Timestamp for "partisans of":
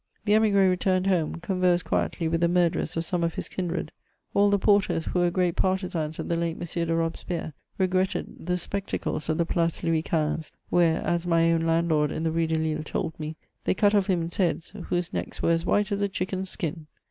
5.55-6.27